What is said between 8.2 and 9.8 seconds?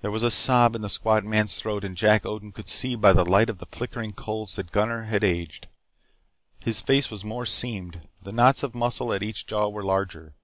The knots of muscle at each jaw